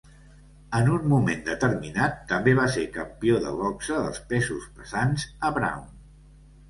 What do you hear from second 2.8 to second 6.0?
campió de boxa dels pesos pesants a Brown.